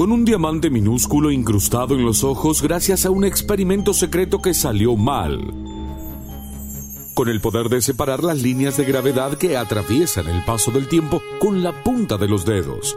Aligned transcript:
con 0.00 0.12
un 0.12 0.24
diamante 0.24 0.70
minúsculo 0.70 1.30
incrustado 1.30 1.94
en 1.94 2.06
los 2.06 2.24
ojos 2.24 2.62
gracias 2.62 3.04
a 3.04 3.10
un 3.10 3.22
experimento 3.22 3.92
secreto 3.92 4.40
que 4.40 4.54
salió 4.54 4.96
mal. 4.96 5.52
Con 7.12 7.28
el 7.28 7.42
poder 7.42 7.68
de 7.68 7.82
separar 7.82 8.24
las 8.24 8.40
líneas 8.40 8.78
de 8.78 8.86
gravedad 8.86 9.36
que 9.36 9.58
atraviesan 9.58 10.26
el 10.28 10.42
paso 10.46 10.70
del 10.70 10.88
tiempo 10.88 11.20
con 11.38 11.62
la 11.62 11.84
punta 11.84 12.16
de 12.16 12.28
los 12.28 12.46
dedos. 12.46 12.96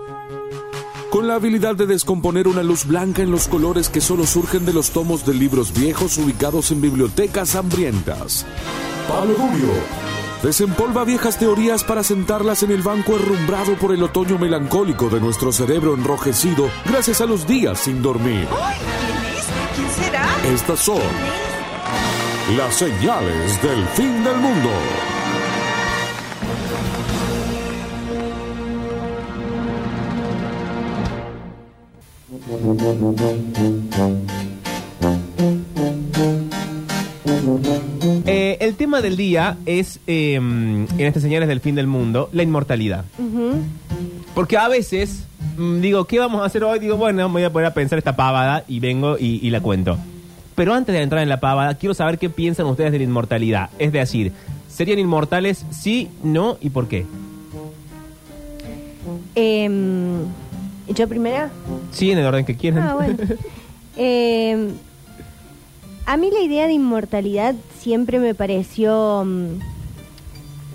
Con 1.09 1.27
la 1.27 1.35
habilidad 1.35 1.75
de 1.75 1.87
descomponer 1.87 2.47
una 2.47 2.63
luz 2.63 2.85
blanca 2.85 3.21
en 3.21 3.31
los 3.31 3.49
colores 3.49 3.89
que 3.89 3.99
solo 3.99 4.25
surgen 4.25 4.65
de 4.65 4.71
los 4.71 4.91
tomos 4.91 5.25
de 5.25 5.33
libros 5.33 5.77
viejos 5.77 6.17
ubicados 6.17 6.71
en 6.71 6.79
bibliotecas 6.79 7.55
hambrientas. 7.55 8.45
Pablo 9.09 9.35
Rubio 9.35 10.02
desempolva 10.43 11.05
viejas 11.05 11.39
teorías 11.39 11.83
para 11.83 12.03
sentarlas 12.03 12.61
en 12.63 12.71
el 12.71 12.81
banco 12.81 13.15
herrumbrado 13.15 13.75
por 13.75 13.93
el 13.93 14.03
otoño 14.03 14.37
melancólico 14.37 15.09
de 15.09 15.21
nuestro 15.21 15.51
cerebro 15.51 15.95
enrojecido 15.95 16.69
gracias 16.85 17.21
a 17.21 17.25
los 17.25 17.47
días 17.47 17.79
sin 17.79 18.01
dormir. 18.01 18.47
¡Ay! 18.61 18.77
¿Quién 18.77 19.37
es? 19.37 19.47
¿Quién 19.75 19.89
será? 19.89 20.25
Estas 20.53 20.79
son 20.79 21.01
las 22.57 22.75
señales 22.75 23.61
del 23.61 23.87
fin 23.87 24.23
del 24.23 24.37
mundo. 24.37 24.69
Tema 38.83 39.01
del 39.01 39.15
día 39.15 39.55
es, 39.65 40.01
eh, 40.07 40.33
en 40.35 40.87
estas 40.99 41.23
señales 41.23 41.47
del 41.47 41.61
fin 41.61 41.73
del 41.73 41.87
mundo, 41.87 42.27
la 42.33 42.43
inmortalidad. 42.43 43.05
Porque 44.35 44.57
a 44.57 44.67
veces 44.67 45.23
mm, 45.55 45.79
digo, 45.79 46.03
¿qué 46.03 46.19
vamos 46.19 46.41
a 46.41 46.45
hacer 46.45 46.65
hoy? 46.65 46.79
Digo, 46.79 46.97
bueno, 46.97 47.29
me 47.29 47.35
voy 47.35 47.43
a 47.43 47.53
poner 47.53 47.67
a 47.67 47.73
pensar 47.73 47.97
esta 47.97 48.17
pavada 48.17 48.65
y 48.67 48.81
vengo 48.81 49.17
y, 49.17 49.39
y 49.41 49.49
la 49.51 49.61
cuento. 49.61 49.97
Pero 50.55 50.73
antes 50.73 50.93
de 50.93 51.01
entrar 51.01 51.23
en 51.23 51.29
la 51.29 51.39
pavada, 51.39 51.75
quiero 51.75 51.93
saber 51.93 52.19
qué 52.19 52.29
piensan 52.29 52.65
ustedes 52.65 52.91
de 52.91 52.97
la 52.97 53.05
inmortalidad. 53.05 53.69
Es 53.79 53.93
decir, 53.93 54.33
¿serían 54.67 54.99
inmortales 54.99 55.65
sí, 55.71 56.09
no 56.21 56.57
y 56.59 56.69
por 56.69 56.89
qué? 56.89 57.05
Em, 59.33 60.25
¿Yo 60.93 61.07
primera? 61.07 61.49
Sí, 61.91 62.11
en 62.11 62.17
el 62.17 62.25
orden 62.25 62.43
que 62.43 62.57
quieran. 62.57 62.83
Ah, 62.85 62.95
bueno. 62.95 63.15
Em, 63.95 64.71
a 66.05 66.17
mí 66.17 66.29
la 66.31 66.41
idea 66.41 66.67
de 66.67 66.73
inmortalidad 66.73 67.55
siempre 67.79 68.19
me 68.19 68.33
pareció 68.35 69.23
mm, 69.25 69.47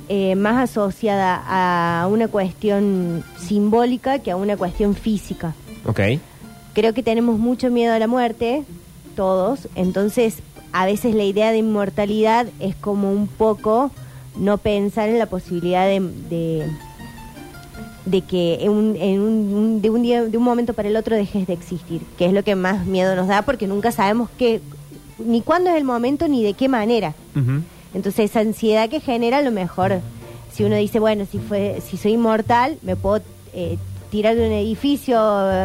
eh, 0.08 0.34
más 0.36 0.70
asociada 0.70 1.42
a 1.46 2.06
una 2.06 2.28
cuestión 2.28 3.22
simbólica 3.38 4.18
que 4.20 4.30
a 4.30 4.36
una 4.36 4.56
cuestión 4.56 4.94
física. 4.94 5.54
ok. 5.86 6.00
Creo 6.74 6.94
que 6.94 7.02
tenemos 7.02 7.38
mucho 7.40 7.70
miedo 7.70 7.92
a 7.92 7.98
la 7.98 8.06
muerte, 8.06 8.62
todos, 9.16 9.68
entonces 9.74 10.36
a 10.72 10.86
veces 10.86 11.14
la 11.14 11.24
idea 11.24 11.50
de 11.50 11.58
inmortalidad 11.58 12.46
es 12.60 12.76
como 12.76 13.10
un 13.10 13.26
poco 13.26 13.90
no 14.36 14.58
pensar 14.58 15.08
en 15.08 15.18
la 15.18 15.26
posibilidad 15.26 15.86
de, 15.86 15.98
de, 16.30 16.66
de 18.04 18.20
que 18.20 18.58
en 18.60 18.70
un, 18.70 18.96
en 18.96 19.20
un- 19.20 19.82
de, 19.82 19.90
un 19.90 20.02
día, 20.02 20.22
de 20.22 20.38
un 20.38 20.44
momento 20.44 20.72
para 20.72 20.88
el 20.88 20.96
otro 20.96 21.16
dejes 21.16 21.48
de 21.48 21.52
existir, 21.54 22.02
que 22.16 22.26
es 22.26 22.32
lo 22.32 22.44
que 22.44 22.54
más 22.54 22.86
miedo 22.86 23.16
nos 23.16 23.26
da 23.26 23.42
porque 23.42 23.66
nunca 23.66 23.90
sabemos 23.90 24.28
qué, 24.38 24.60
ni 25.18 25.42
cuándo 25.42 25.70
es 25.70 25.76
el 25.76 25.84
momento 25.84 26.28
ni 26.28 26.42
de 26.42 26.54
qué 26.54 26.68
manera. 26.68 27.14
Entonces 27.94 28.30
esa 28.30 28.40
ansiedad 28.40 28.88
que 28.88 29.00
genera 29.00 29.38
a 29.38 29.42
lo 29.42 29.50
mejor, 29.50 30.00
si 30.52 30.64
uno 30.64 30.76
dice, 30.76 30.98
bueno, 31.00 31.24
si 31.30 31.38
fue, 31.38 31.80
si 31.86 31.96
soy 31.96 32.12
inmortal, 32.12 32.78
me 32.82 32.96
puedo 32.96 33.22
eh, 33.52 33.78
tirar 34.10 34.36
de 34.36 34.46
un 34.46 34.52
edificio 34.52 35.18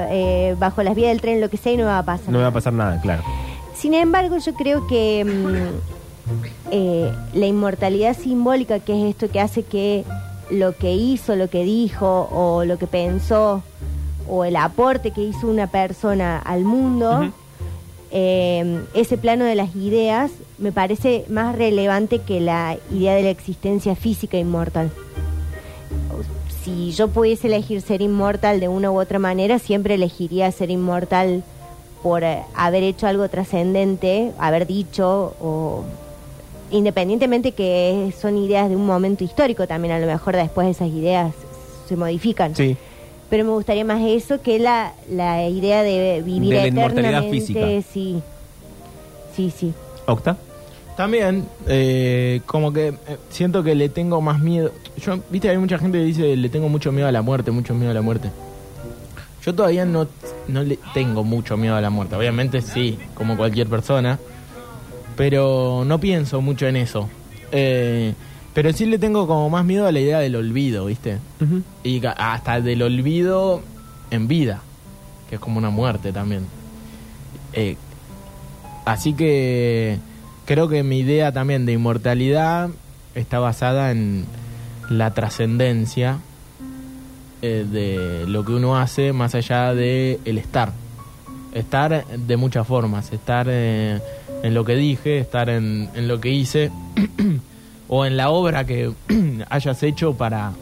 eh, 0.09 0.55
bajo 0.57 0.83
las 0.83 0.95
vías 0.95 1.09
del 1.09 1.21
tren, 1.21 1.41
lo 1.41 1.49
que 1.49 1.57
sea, 1.57 1.73
y 1.73 1.77
no 1.77 1.83
me 1.83 1.89
va 1.89 1.99
a 1.99 2.05
pasar. 2.05 2.29
No 2.29 2.37
me 2.37 2.43
va 2.43 2.49
a 2.49 2.53
pasar 2.53 2.73
nada, 2.73 2.99
claro. 3.01 3.23
Sin 3.75 3.93
embargo, 3.93 4.37
yo 4.37 4.53
creo 4.53 4.87
que 4.87 5.25
mm, 5.25 6.71
eh, 6.71 7.11
la 7.33 7.45
inmortalidad 7.45 8.15
simbólica, 8.17 8.79
que 8.79 8.93
es 8.93 9.09
esto 9.11 9.29
que 9.29 9.39
hace 9.39 9.63
que 9.63 10.05
lo 10.49 10.75
que 10.75 10.93
hizo, 10.93 11.35
lo 11.35 11.49
que 11.49 11.63
dijo 11.63 12.29
o 12.31 12.63
lo 12.65 12.77
que 12.77 12.87
pensó 12.87 13.63
o 14.27 14.45
el 14.45 14.55
aporte 14.55 15.11
que 15.11 15.21
hizo 15.21 15.47
una 15.47 15.67
persona 15.67 16.39
al 16.39 16.63
mundo. 16.63 17.31
Eh, 18.15 18.83
ese 18.93 19.17
plano 19.17 19.43
de 19.43 19.55
las 19.55 19.75
ideas 19.75 20.29
me 20.59 20.71
parece 20.71 21.25
más 21.29 21.55
relevante 21.55 22.19
que 22.19 22.39
la 22.39 22.77
idea 22.91 23.15
de 23.15 23.23
la 23.23 23.31
existencia 23.31 23.95
física 23.95 24.37
inmortal. 24.37 24.91
Si 26.63 26.91
yo 26.91 27.07
pudiese 27.07 27.47
elegir 27.47 27.81
ser 27.81 28.03
inmortal 28.03 28.59
de 28.59 28.67
una 28.67 28.91
u 28.91 28.99
otra 28.99 29.17
manera, 29.17 29.57
siempre 29.57 29.95
elegiría 29.95 30.51
ser 30.51 30.69
inmortal 30.69 31.43
por 32.03 32.23
eh, 32.23 32.43
haber 32.53 32.83
hecho 32.83 33.07
algo 33.07 33.27
trascendente, 33.29 34.31
haber 34.37 34.67
dicho, 34.67 35.35
o 35.41 35.83
independientemente 36.69 37.53
que 37.53 38.13
son 38.21 38.37
ideas 38.37 38.69
de 38.69 38.75
un 38.75 38.85
momento 38.85 39.23
histórico, 39.23 39.65
también 39.65 39.95
a 39.95 39.99
lo 39.99 40.05
mejor 40.05 40.35
después 40.35 40.67
esas 40.67 40.89
ideas 40.89 41.33
se 41.89 41.95
modifican. 41.95 42.55
Sí. 42.55 42.77
Pero 43.33 43.45
me 43.45 43.51
gustaría 43.53 43.83
más 43.83 43.99
eso 43.99 44.43
que 44.43 44.59
la, 44.59 44.93
la 45.09 45.49
idea 45.49 45.81
de 45.81 46.21
vivir 46.23 46.51
De 46.51 46.55
la 46.55 46.67
inmortalidad 46.67 47.23
eternamente. 47.23 47.39
física. 47.39 47.67
Sí, 47.91 48.21
sí, 49.35 49.51
sí. 49.57 49.73
¿Octa? 50.05 50.37
También, 50.95 51.47
eh, 51.67 52.41
como 52.45 52.71
que 52.71 52.89
eh, 52.89 53.17
siento 53.29 53.63
que 53.63 53.73
le 53.73 53.89
tengo 53.89 54.21
más 54.21 54.39
miedo. 54.39 54.71
Yo, 54.97 55.17
viste, 55.31 55.49
hay 55.49 55.57
mucha 55.57 55.79
gente 55.79 55.97
que 55.97 56.03
dice 56.03 56.37
le 56.37 56.47
tengo 56.49 56.69
mucho 56.69 56.91
miedo 56.91 57.07
a 57.07 57.11
la 57.11 57.23
muerte, 57.23 57.49
mucho 57.49 57.73
miedo 57.73 57.89
a 57.89 57.95
la 57.95 58.03
muerte. 58.03 58.29
Yo 59.43 59.55
todavía 59.55 59.83
no, 59.85 60.07
no 60.47 60.61
le 60.61 60.77
tengo 60.93 61.23
mucho 61.23 61.57
miedo 61.57 61.75
a 61.75 61.81
la 61.81 61.89
muerte. 61.89 62.15
Obviamente 62.15 62.61
sí, 62.61 62.99
como 63.15 63.35
cualquier 63.35 63.65
persona. 63.65 64.19
Pero 65.17 65.81
no 65.87 65.99
pienso 65.99 66.39
mucho 66.39 66.67
en 66.67 66.75
eso. 66.75 67.09
Eh, 67.51 68.13
pero 68.53 68.71
sí 68.71 68.85
le 68.85 68.99
tengo 68.99 69.27
como 69.27 69.49
más 69.49 69.65
miedo 69.65 69.87
a 69.87 69.91
la 69.91 69.99
idea 69.99 70.19
del 70.19 70.35
olvido, 70.35 70.85
¿viste? 70.85 71.17
Y 71.83 72.01
hasta 72.05 72.61
del 72.61 72.83
olvido 72.83 73.61
en 74.11 74.27
vida, 74.27 74.61
que 75.29 75.35
es 75.35 75.41
como 75.41 75.57
una 75.57 75.71
muerte 75.71 76.11
también. 76.11 76.45
Eh, 77.53 77.77
así 78.85 79.13
que 79.13 79.97
creo 80.45 80.67
que 80.67 80.83
mi 80.83 80.99
idea 80.99 81.31
también 81.31 81.65
de 81.65 81.73
inmortalidad 81.73 82.69
está 83.15 83.39
basada 83.39 83.91
en 83.91 84.25
la 84.89 85.13
trascendencia 85.13 86.19
eh, 87.41 87.65
de 87.69 88.27
lo 88.27 88.45
que 88.45 88.53
uno 88.53 88.77
hace 88.77 89.13
más 89.13 89.33
allá 89.33 89.73
de 89.73 90.19
el 90.25 90.37
estar. 90.37 90.73
Estar 91.53 92.05
de 92.05 92.37
muchas 92.37 92.67
formas, 92.67 93.11
estar 93.11 93.47
eh, 93.49 93.99
en 94.43 94.53
lo 94.53 94.63
que 94.63 94.75
dije, 94.75 95.17
estar 95.17 95.49
en, 95.49 95.89
en 95.95 96.07
lo 96.07 96.19
que 96.19 96.29
hice 96.29 96.71
o 97.95 98.07
en 98.07 98.17
la 98.17 98.31
obra 98.31 98.65
que 98.65 98.91
hayas 99.51 99.83
hecho 99.83 100.15
para, 100.15 100.53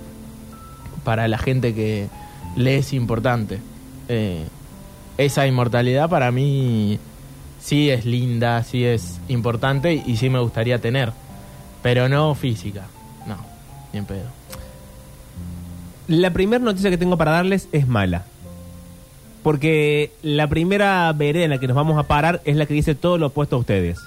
para 1.06 1.30
la 1.30 1.38
gente 1.38 1.74
que 1.74 2.10
le 2.58 2.76
es 2.76 2.92
importante. 2.92 3.62
Eh, 4.10 4.46
esa 5.18 5.48
inmortalidad 5.48 6.10
para 6.10 6.30
mí 6.34 7.00
sí 7.62 7.90
es 7.90 8.06
linda, 8.06 8.62
sí 8.64 8.84
es 8.84 9.22
importante 9.30 9.94
y 9.94 10.18
sí 10.18 10.30
me 10.30 10.40
gustaría 10.40 10.80
tener, 10.80 11.14
pero 11.82 12.10
no 12.10 12.36
física, 12.36 12.88
no, 13.26 13.38
ni 13.94 14.00
en 14.00 14.06
pedo. 14.06 14.28
La 16.10 16.34
primera 16.34 16.62
noticia 16.62 16.90
que 16.90 16.98
tengo 16.98 17.18
para 17.18 17.32
darles 17.32 17.70
es 17.72 17.88
mala. 17.88 18.26
Porque 19.44 20.12
la 20.22 20.48
primera 20.48 21.12
vereda 21.14 21.46
en 21.46 21.50
la 21.50 21.58
que 21.60 21.68
nos 21.68 21.76
vamos 21.76 21.98
a 21.98 22.04
parar 22.04 22.42
es 22.46 22.56
la 22.56 22.66
que 22.68 22.74
dice 22.76 22.94
todo 22.94 23.18
lo 23.18 23.28
opuesto 23.28 23.56
a 23.56 23.60
ustedes. 23.60 24.00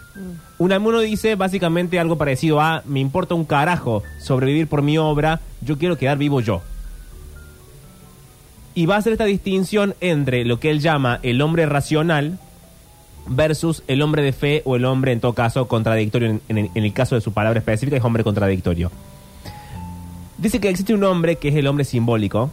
Unamuno 0.58 1.00
dice 1.00 1.34
básicamente 1.34 1.98
algo 1.98 2.16
parecido 2.16 2.60
a 2.60 2.82
me 2.86 3.00
importa 3.00 3.34
un 3.34 3.44
carajo 3.44 4.02
sobrevivir 4.20 4.68
por 4.68 4.82
mi 4.82 4.96
obra, 4.96 5.40
yo 5.60 5.76
quiero 5.76 5.98
quedar 5.98 6.18
vivo 6.18 6.40
yo. 6.40 6.62
Y 8.74 8.86
va 8.86 8.96
a 8.96 8.98
hacer 8.98 9.12
esta 9.12 9.24
distinción 9.24 9.94
entre 10.00 10.44
lo 10.44 10.58
que 10.60 10.70
él 10.70 10.80
llama 10.80 11.20
el 11.22 11.40
hombre 11.42 11.66
racional 11.66 12.38
versus 13.26 13.82
el 13.88 14.02
hombre 14.02 14.22
de 14.22 14.32
fe 14.32 14.62
o 14.64 14.76
el 14.76 14.84
hombre 14.84 15.12
en 15.12 15.20
todo 15.20 15.32
caso 15.32 15.66
contradictorio. 15.68 16.28
En, 16.30 16.40
en 16.48 16.58
el- 16.58 16.70
en 16.74 16.84
el 16.84 16.92
caso 16.92 17.14
de 17.14 17.20
su 17.20 17.32
palabra 17.32 17.58
específica 17.58 17.96
es 17.96 18.04
hombre 18.04 18.22
contradictorio. 18.24 18.90
Dice 20.38 20.60
que 20.60 20.68
existe 20.68 20.92
un 20.94 21.04
hombre 21.04 21.36
que 21.36 21.48
es 21.48 21.54
el 21.54 21.66
hombre 21.68 21.84
simbólico, 21.84 22.50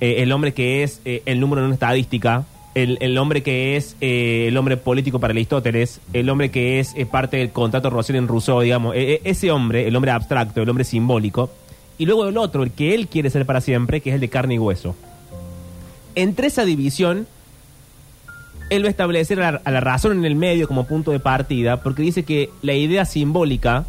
eh, 0.00 0.16
el 0.22 0.32
hombre 0.32 0.52
que 0.52 0.82
es 0.82 1.00
eh, 1.04 1.22
el 1.26 1.40
número 1.40 1.60
en 1.62 1.66
una 1.66 1.74
estadística, 1.74 2.44
el, 2.74 2.98
el 3.00 3.18
hombre 3.18 3.42
que 3.42 3.76
es 3.76 3.96
eh, 4.00 4.46
el 4.48 4.56
hombre 4.56 4.76
político 4.76 5.18
para 5.18 5.32
Aristóteles, 5.32 6.00
el 6.12 6.28
hombre 6.30 6.50
que 6.50 6.78
es 6.80 6.94
parte 7.10 7.36
del 7.38 7.50
contrato 7.50 7.90
Rosell 7.90 8.16
en 8.16 8.28
Rousseau, 8.28 8.60
digamos, 8.60 8.94
eh, 8.94 9.14
eh, 9.14 9.20
ese 9.24 9.50
hombre, 9.50 9.86
el 9.88 9.96
hombre 9.96 10.12
abstracto, 10.12 10.62
el 10.62 10.68
hombre 10.68 10.84
simbólico, 10.84 11.50
y 11.98 12.06
luego 12.06 12.28
el 12.28 12.36
otro, 12.38 12.62
el 12.62 12.70
que 12.70 12.94
él 12.94 13.08
quiere 13.08 13.28
ser 13.30 13.44
para 13.44 13.60
siempre, 13.60 14.00
que 14.00 14.10
es 14.10 14.14
el 14.14 14.20
de 14.20 14.28
carne 14.28 14.54
y 14.54 14.58
hueso. 14.58 14.94
Entre 16.14 16.46
esa 16.46 16.64
división, 16.64 17.26
él 18.70 18.82
va 18.84 18.86
a 18.86 18.90
establecer 18.90 19.40
a 19.42 19.52
la, 19.52 19.60
a 19.64 19.70
la 19.70 19.80
razón 19.80 20.12
en 20.18 20.24
el 20.24 20.34
medio 20.36 20.66
como 20.68 20.86
punto 20.86 21.10
de 21.10 21.18
partida, 21.20 21.82
porque 21.82 22.02
dice 22.02 22.22
que 22.24 22.50
la 22.62 22.72
idea 22.74 23.04
simbólica, 23.04 23.84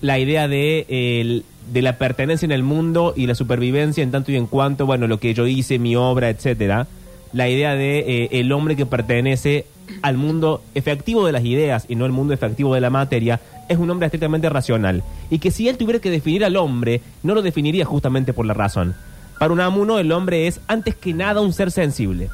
la 0.00 0.18
idea 0.18 0.46
de, 0.48 0.86
el- 0.88 1.44
de 1.72 1.82
la 1.82 1.98
pertenencia 1.98 2.46
en 2.46 2.52
el 2.52 2.62
mundo 2.62 3.14
y 3.16 3.26
la 3.26 3.34
supervivencia 3.34 4.02
en 4.02 4.10
tanto 4.10 4.32
y 4.32 4.36
en 4.36 4.46
cuanto, 4.46 4.86
bueno, 4.86 5.06
lo 5.06 5.18
que 5.18 5.34
yo 5.34 5.46
hice, 5.46 5.78
mi 5.78 5.96
obra, 5.96 6.30
etcétera, 6.30 6.86
la 7.32 7.48
idea 7.48 7.74
de 7.74 7.98
eh, 7.98 8.28
el 8.32 8.52
hombre 8.52 8.76
que 8.76 8.86
pertenece 8.86 9.66
al 10.02 10.16
mundo 10.16 10.62
efectivo 10.74 11.26
de 11.26 11.32
las 11.32 11.44
ideas 11.44 11.86
y 11.88 11.96
no 11.96 12.06
el 12.06 12.12
mundo 12.12 12.34
efectivo 12.34 12.74
de 12.74 12.80
la 12.80 12.90
materia, 12.90 13.40
es 13.68 13.78
un 13.78 13.90
hombre 13.90 14.06
estrictamente 14.06 14.48
racional. 14.48 15.02
Y 15.30 15.38
que 15.38 15.50
si 15.50 15.68
él 15.68 15.76
tuviera 15.76 16.00
que 16.00 16.10
definir 16.10 16.44
al 16.44 16.56
hombre, 16.56 17.00
no 17.22 17.34
lo 17.34 17.42
definiría 17.42 17.84
justamente 17.84 18.32
por 18.32 18.46
la 18.46 18.54
razón. 18.54 18.94
Para 19.38 19.52
Unamuno, 19.52 19.98
el 19.98 20.12
hombre 20.12 20.46
es, 20.46 20.60
antes 20.66 20.94
que 20.94 21.12
nada, 21.12 21.40
un 21.40 21.52
ser 21.52 21.70
sensible. 21.70 22.30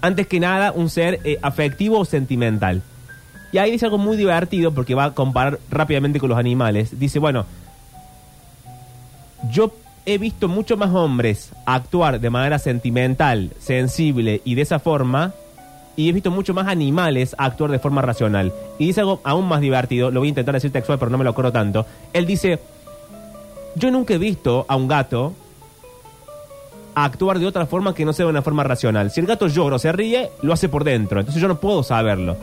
Antes 0.00 0.26
que 0.26 0.40
nada, 0.40 0.72
un 0.72 0.90
ser 0.90 1.20
eh, 1.24 1.38
afectivo 1.42 1.98
o 1.98 2.04
sentimental. 2.04 2.82
Y 3.52 3.58
ahí 3.58 3.70
dice 3.70 3.84
algo 3.84 3.98
muy 3.98 4.16
divertido 4.16 4.72
porque 4.72 4.96
va 4.96 5.04
a 5.04 5.14
comparar 5.14 5.60
rápidamente 5.70 6.18
con 6.18 6.28
los 6.28 6.38
animales. 6.38 6.98
Dice, 6.98 7.20
bueno, 7.20 7.46
yo 9.50 9.72
he 10.06 10.18
visto 10.18 10.48
mucho 10.48 10.76
más 10.76 10.94
hombres 10.94 11.52
actuar 11.66 12.20
de 12.20 12.30
manera 12.30 12.58
sentimental, 12.58 13.50
sensible 13.58 14.42
y 14.44 14.54
de 14.54 14.62
esa 14.62 14.78
forma, 14.78 15.32
y 15.96 16.08
he 16.08 16.12
visto 16.12 16.30
mucho 16.30 16.54
más 16.54 16.66
animales 16.66 17.34
actuar 17.38 17.70
de 17.70 17.78
forma 17.78 18.02
racional. 18.02 18.52
Y 18.78 18.86
dice 18.86 19.00
algo 19.00 19.20
aún 19.24 19.46
más 19.46 19.60
divertido, 19.60 20.10
lo 20.10 20.20
voy 20.20 20.28
a 20.28 20.30
intentar 20.30 20.54
decir 20.54 20.72
textual, 20.72 20.98
pero 20.98 21.10
no 21.10 21.18
me 21.18 21.24
lo 21.24 21.30
acuerdo 21.30 21.52
tanto. 21.52 21.86
Él 22.12 22.26
dice, 22.26 22.58
yo 23.76 23.90
nunca 23.90 24.14
he 24.14 24.18
visto 24.18 24.66
a 24.68 24.76
un 24.76 24.88
gato 24.88 25.32
actuar 26.94 27.38
de 27.38 27.46
otra 27.46 27.66
forma 27.66 27.94
que 27.94 28.04
no 28.04 28.12
sea 28.12 28.26
de 28.26 28.30
una 28.30 28.42
forma 28.42 28.62
racional. 28.62 29.10
Si 29.10 29.20
el 29.20 29.26
gato 29.26 29.46
llora 29.46 29.76
o 29.76 29.78
se 29.78 29.92
ríe, 29.92 30.30
lo 30.42 30.52
hace 30.52 30.68
por 30.68 30.84
dentro, 30.84 31.20
entonces 31.20 31.40
yo 31.40 31.48
no 31.48 31.60
puedo 31.60 31.82
saberlo. 31.82 32.36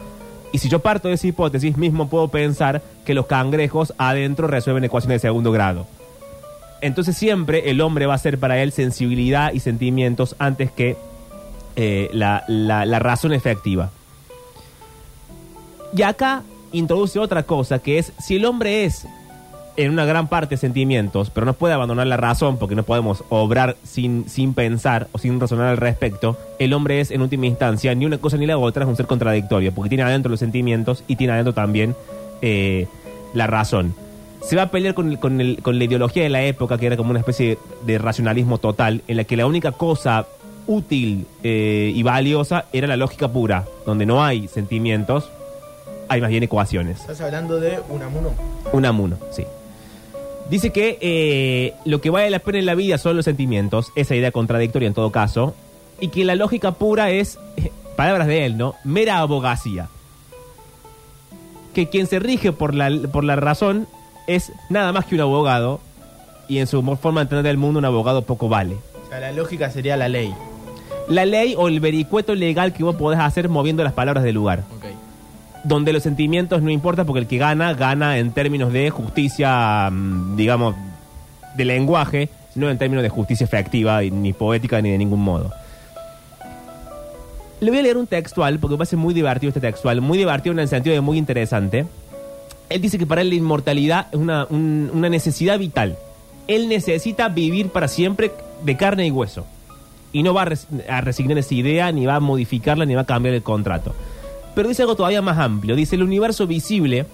Y 0.53 0.57
si 0.57 0.67
yo 0.67 0.79
parto 0.79 1.07
de 1.07 1.13
esa 1.13 1.27
hipótesis, 1.27 1.77
mismo 1.77 2.09
puedo 2.09 2.27
pensar 2.27 2.81
que 3.05 3.13
los 3.13 3.25
cangrejos 3.25 3.93
adentro 3.97 4.47
resuelven 4.47 4.83
ecuaciones 4.83 5.21
de 5.21 5.27
segundo 5.27 5.51
grado. 5.51 5.87
Entonces 6.81 7.15
siempre 7.15 7.69
el 7.69 7.79
hombre 7.81 8.05
va 8.07 8.15
a 8.15 8.17
ser 8.17 8.37
para 8.39 8.61
él 8.61 8.71
sensibilidad 8.71 9.53
y 9.53 9.59
sentimientos 9.59 10.35
antes 10.39 10.71
que 10.71 10.97
eh, 11.75 12.09
la, 12.11 12.43
la- 12.47 12.85
la 12.85 12.99
razón 12.99 13.33
efectiva. 13.33 13.91
Y 15.95 16.01
acá 16.03 16.43
introduce 16.71 17.19
otra 17.19 17.43
cosa, 17.43 17.79
que 17.79 17.97
es 17.99 18.13
si 18.19 18.37
el 18.37 18.45
hombre 18.45 18.85
es 18.85 19.05
en 19.77 19.91
una 19.91 20.05
gran 20.05 20.27
parte 20.27 20.57
sentimientos, 20.57 21.29
pero 21.29 21.45
no 21.45 21.53
puede 21.53 21.73
abandonar 21.73 22.05
la 22.07 22.17
razón 22.17 22.57
porque 22.57 22.75
no 22.75 22.83
podemos 22.83 23.23
obrar 23.29 23.77
sin, 23.83 24.27
sin 24.29 24.53
pensar 24.53 25.07
o 25.13 25.17
sin 25.17 25.39
razonar 25.39 25.67
al 25.67 25.77
respecto, 25.77 26.37
el 26.59 26.73
hombre 26.73 26.99
es 26.99 27.09
en 27.11 27.21
última 27.21 27.45
instancia 27.45 27.93
ni 27.95 28.05
una 28.05 28.17
cosa 28.17 28.37
ni 28.37 28.45
la 28.45 28.57
otra, 28.57 28.83
es 28.83 28.89
un 28.89 28.97
ser 28.97 29.05
contradictorio, 29.07 29.73
porque 29.73 29.89
tiene 29.89 30.03
adentro 30.03 30.29
los 30.29 30.39
sentimientos 30.39 31.03
y 31.07 31.15
tiene 31.15 31.33
adentro 31.33 31.53
también 31.53 31.95
eh, 32.41 32.87
la 33.33 33.47
razón. 33.47 33.93
Se 34.41 34.55
va 34.55 34.63
a 34.63 34.71
pelear 34.71 34.93
con, 34.95 35.11
el- 35.11 35.19
con, 35.19 35.39
el- 35.39 35.61
con 35.61 35.77
la 35.77 35.83
ideología 35.85 36.23
de 36.23 36.29
la 36.29 36.43
época, 36.43 36.77
que 36.77 36.87
era 36.87 36.97
como 36.97 37.11
una 37.11 37.19
especie 37.19 37.57
de 37.85 37.97
racionalismo 37.97 38.57
total, 38.57 39.01
en 39.07 39.17
la 39.17 39.23
que 39.23 39.37
la 39.37 39.45
única 39.45 39.71
cosa 39.71 40.25
útil 40.67 41.25
eh, 41.43 41.91
y 41.95 42.03
valiosa 42.03 42.65
era 42.73 42.87
la 42.87 42.97
lógica 42.97 43.27
pura, 43.27 43.65
donde 43.85 44.05
no 44.05 44.23
hay 44.23 44.47
sentimientos, 44.47 45.29
hay 46.09 46.21
más 46.21 46.29
bien 46.29 46.43
ecuaciones. 46.43 46.99
Estás 47.01 47.21
hablando 47.21 47.59
de 47.59 47.79
Unamuno. 47.89 48.29
Unamuno, 48.73 49.17
sí. 49.31 49.43
Dice 50.49 50.71
que 50.71 50.97
eh, 51.01 51.73
lo 51.85 52.01
que 52.01 52.09
vale 52.09 52.29
la 52.29 52.39
pena 52.39 52.59
en 52.59 52.65
la 52.65 52.75
vida 52.75 52.97
son 52.97 53.15
los 53.15 53.25
sentimientos, 53.25 53.91
esa 53.95 54.15
idea 54.15 54.31
contradictoria 54.31 54.87
en 54.87 54.93
todo 54.93 55.11
caso, 55.11 55.55
y 55.99 56.09
que 56.09 56.25
la 56.25 56.35
lógica 56.35 56.73
pura 56.73 57.09
es, 57.11 57.37
eh, 57.57 57.71
palabras 57.95 58.27
de 58.27 58.45
él, 58.45 58.57
¿no? 58.57 58.75
Mera 58.83 59.19
abogacía. 59.19 59.87
Que 61.73 61.87
quien 61.89 62.07
se 62.07 62.19
rige 62.19 62.51
por 62.51 62.75
la, 62.75 62.89
por 63.11 63.23
la 63.23 63.35
razón 63.37 63.87
es 64.27 64.51
nada 64.69 64.91
más 64.91 65.05
que 65.05 65.15
un 65.15 65.21
abogado, 65.21 65.79
y 66.51 66.59
en 66.59 66.67
su 66.67 66.83
forma 66.97 67.21
de 67.21 67.23
entender 67.23 67.51
el 67.51 67.57
mundo 67.57 67.79
un 67.79 67.85
abogado 67.85 68.23
poco 68.23 68.49
vale. 68.49 68.75
O 69.05 69.09
sea, 69.09 69.21
la 69.21 69.31
lógica 69.31 69.71
sería 69.71 69.95
la 69.95 70.09
ley. 70.09 70.33
La 71.07 71.25
ley 71.25 71.55
o 71.57 71.69
el 71.69 71.79
vericueto 71.79 72.35
legal 72.35 72.73
que 72.73 72.83
vos 72.83 72.95
podés 72.95 73.19
hacer 73.21 73.47
moviendo 73.47 73.85
las 73.85 73.93
palabras 73.93 74.23
del 74.23 74.35
lugar. 74.35 74.63
Donde 75.63 75.93
los 75.93 76.03
sentimientos 76.03 76.61
no 76.61 76.69
importa 76.69 77.05
porque 77.05 77.19
el 77.21 77.27
que 77.27 77.37
gana, 77.37 77.73
gana 77.73 78.17
en 78.17 78.31
términos 78.33 78.73
de 78.73 78.89
justicia, 78.89 79.89
mm, 79.91 80.35
digamos, 80.35 80.75
de 81.55 81.65
lenguaje, 81.65 82.29
no 82.55 82.69
en 82.69 82.77
términos 82.77 83.03
de 83.03 83.09
justicia 83.09 83.45
efectiva, 83.45 84.01
ni 84.01 84.33
poética, 84.33 84.81
ni 84.81 84.91
de 84.91 84.97
ningún 84.97 85.23
modo. 85.23 85.53
Le 87.61 87.69
voy 87.69 87.79
a 87.79 87.83
leer 87.83 87.95
un 87.95 88.07
textual, 88.07 88.59
porque 88.59 88.73
me 88.73 88.79
parece 88.79 88.97
muy 88.97 89.13
divertido 89.13 89.49
este 89.49 89.61
textual, 89.61 90.01
muy 90.01 90.17
divertido 90.17 90.51
en 90.51 90.59
el 90.59 90.67
sentido 90.67 90.95
de 90.95 91.01
muy 91.01 91.17
interesante. 91.17 91.85
Él 92.71 92.81
dice 92.81 92.97
que 92.97 93.05
para 93.05 93.21
él 93.21 93.29
la 93.29 93.35
inmortalidad 93.35 94.07
es 94.11 94.17
una, 94.19 94.45
un- 94.49 94.89
una 94.93 95.09
necesidad 95.09 95.59
vital. 95.59 95.97
Él 96.47 96.67
necesita 96.69 97.29
vivir 97.29 97.69
para 97.69 97.87
siempre 97.87 98.31
de 98.63 98.77
carne 98.77 99.05
y 99.07 99.11
hueso. 99.11 99.45
Y 100.13 100.23
no 100.23 100.33
va 100.33 100.43
a, 100.43 100.97
a 100.97 101.01
resignar 101.01 101.37
esa 101.37 101.53
idea, 101.53 101.91
ni 101.91 102.05
va 102.05 102.15
a 102.15 102.19
modificarla, 102.19 102.85
ni 102.85 102.95
va 102.95 103.01
a 103.01 103.05
cambiar 103.05 103.35
el 103.35 103.43
contrato. 103.43 103.93
Pero 104.55 104.67
dice 104.67 104.81
algo 104.81 104.95
todavía 104.95 105.21
más 105.21 105.37
amplio. 105.37 105.75
Dice, 105.75 105.95
el 105.95 106.03
universo 106.03 106.47
visible, 106.47 107.05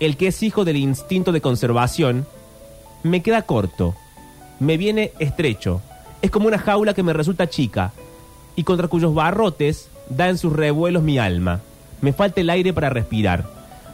el 0.00 0.16
que 0.16 0.28
es 0.28 0.42
hijo 0.42 0.64
del 0.64 0.76
instinto 0.76 1.30
de 1.30 1.40
conservación, 1.40 2.26
me 3.04 3.22
queda 3.22 3.42
corto, 3.42 3.94
me 4.58 4.76
viene 4.76 5.12
estrecho. 5.20 5.80
Es 6.22 6.30
como 6.30 6.48
una 6.48 6.58
jaula 6.58 6.94
que 6.94 7.02
me 7.02 7.12
resulta 7.12 7.48
chica 7.48 7.92
y 8.56 8.64
contra 8.64 8.88
cuyos 8.88 9.14
barrotes 9.14 9.88
da 10.08 10.28
en 10.28 10.38
sus 10.38 10.52
revuelos 10.52 11.02
mi 11.02 11.18
alma. 11.18 11.60
Me 12.00 12.12
falta 12.12 12.40
el 12.40 12.50
aire 12.50 12.72
para 12.72 12.90
respirar. 12.90 13.44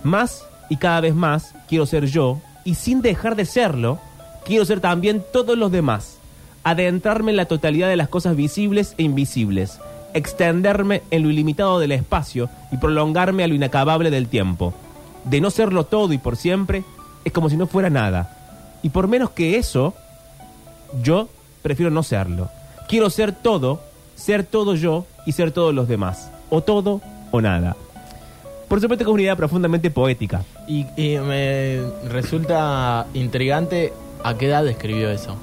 Más 0.04 0.46
y 0.70 0.76
cada 0.76 1.02
vez 1.02 1.14
más 1.14 1.54
quiero 1.68 1.84
ser 1.84 2.06
yo 2.06 2.40
y 2.64 2.76
sin 2.76 3.02
dejar 3.02 3.36
de 3.36 3.44
serlo, 3.44 3.98
quiero 4.46 4.64
ser 4.64 4.80
también 4.80 5.22
todos 5.32 5.58
los 5.58 5.70
demás. 5.70 6.18
Adentrarme 6.64 7.32
en 7.32 7.36
la 7.36 7.46
totalidad 7.46 7.88
de 7.88 7.96
las 7.96 8.08
cosas 8.08 8.36
visibles 8.36 8.94
e 8.96 9.02
invisibles. 9.02 9.80
Extenderme 10.14 11.02
en 11.10 11.24
lo 11.24 11.30
ilimitado 11.30 11.78
del 11.78 11.92
espacio 11.92 12.48
y 12.72 12.76
prolongarme 12.76 13.44
a 13.44 13.48
lo 13.48 13.54
inacabable 13.54 14.10
del 14.10 14.28
tiempo. 14.28 14.72
De 15.24 15.40
no 15.40 15.50
serlo 15.50 15.84
todo 15.84 16.12
y 16.12 16.18
por 16.18 16.36
siempre, 16.36 16.84
es 17.24 17.32
como 17.32 17.50
si 17.50 17.56
no 17.56 17.66
fuera 17.66 17.90
nada. 17.90 18.36
Y 18.82 18.90
por 18.90 19.08
menos 19.08 19.30
que 19.30 19.56
eso, 19.56 19.94
yo 21.02 21.28
prefiero 21.62 21.90
no 21.90 22.02
serlo. 22.02 22.48
Quiero 22.88 23.10
ser 23.10 23.32
todo, 23.32 23.82
ser 24.14 24.44
todo 24.44 24.74
yo 24.74 25.06
y 25.26 25.32
ser 25.32 25.50
todos 25.52 25.74
los 25.74 25.88
demás. 25.88 26.30
O 26.50 26.62
todo 26.62 27.00
o 27.30 27.40
nada. 27.40 27.76
Por 28.68 28.80
supuesto 28.80 29.04
que 29.04 29.10
es 29.10 29.14
una 29.14 29.22
idea 29.22 29.36
profundamente 29.36 29.90
poética. 29.90 30.44
Y, 30.70 30.86
y 30.96 31.18
me 31.18 31.80
resulta 32.08 33.04
intrigante 33.12 33.92
a 34.22 34.38
qué 34.38 34.46
edad 34.46 34.64
escribió 34.68 35.10
eso. 35.10 35.36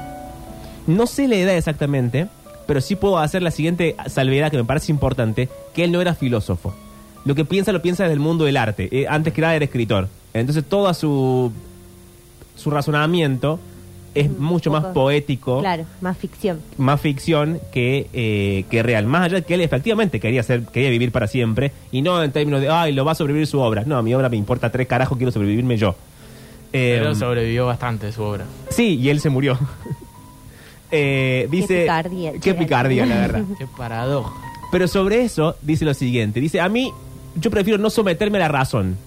No 0.87 1.05
sé 1.05 1.27
la 1.27 1.35
edad 1.35 1.57
exactamente, 1.57 2.29
pero 2.65 2.79
sí 2.79 2.95
puedo 2.95 3.17
hacer 3.17 3.41
la 3.41 3.51
siguiente 3.51 3.97
salvedad 4.07 4.49
que 4.49 4.55
me 4.55 4.63
parece 4.63 4.89
importante, 4.89 5.49
que 5.73 5.83
él 5.83 5.91
no 5.91 5.99
era 5.99 6.15
filósofo. 6.15 6.73
Lo 7.25 7.35
que 7.35 7.43
piensa 7.43 7.73
lo 7.73 7.81
piensa 7.81 8.03
desde 8.03 8.13
el 8.13 8.21
mundo 8.21 8.45
del 8.45 8.55
arte. 8.55 8.87
Eh, 8.89 9.05
antes 9.09 9.33
que 9.33 9.41
nada 9.41 9.53
era 9.53 9.65
escritor. 9.65 10.07
Entonces 10.33 10.63
todo 10.63 10.93
su, 10.93 11.51
su 12.55 12.71
razonamiento 12.71 13.59
es 14.19 14.29
mucho 14.31 14.71
más 14.71 14.85
poético. 14.85 15.59
Claro, 15.59 15.85
más 16.01 16.17
ficción. 16.17 16.59
más 16.77 16.99
ficción 17.01 17.59
que, 17.71 18.07
eh, 18.13 18.65
que 18.69 18.83
real. 18.83 19.05
Más 19.05 19.23
allá 19.25 19.35
de 19.37 19.43
que 19.43 19.53
él 19.55 19.61
efectivamente 19.61 20.19
quería 20.19 20.43
ser, 20.43 20.63
quería 20.65 20.89
vivir 20.89 21.11
para 21.11 21.27
siempre 21.27 21.71
y 21.91 22.01
no 22.01 22.23
en 22.23 22.31
términos 22.31 22.61
de, 22.61 22.69
ay, 22.69 22.93
lo 22.93 23.05
va 23.05 23.13
a 23.13 23.15
sobrevivir 23.15 23.47
su 23.47 23.59
obra. 23.59 23.83
No, 23.85 24.01
mi 24.03 24.13
obra 24.13 24.29
me 24.29 24.37
importa 24.37 24.69
tres 24.71 24.87
carajos, 24.87 25.17
quiero 25.17 25.31
sobrevivirme 25.31 25.77
yo. 25.77 25.95
Eh, 26.73 26.97
Pero 26.99 27.15
sobrevivió 27.15 27.65
bastante 27.65 28.11
su 28.11 28.23
obra. 28.23 28.45
sí, 28.69 28.95
y 28.95 29.09
él 29.09 29.19
se 29.19 29.29
murió. 29.29 29.57
Eh, 30.89 31.47
dice, 31.51 31.81
picardía, 31.81 32.31
Qué 32.41 32.53
picardía, 32.53 33.05
la 33.05 33.15
verdad. 33.15 33.43
Qué 33.57 33.67
paradoja. 33.77 34.33
Pero 34.71 34.87
sobre 34.87 35.21
eso 35.23 35.55
dice 35.61 35.83
lo 35.85 35.93
siguiente. 35.93 36.39
Dice, 36.39 36.61
a 36.61 36.69
mí, 36.69 36.93
yo 37.35 37.51
prefiero 37.51 37.77
no 37.77 37.89
someterme 37.89 38.37
a 38.37 38.41
la 38.41 38.47
razón. 38.47 38.97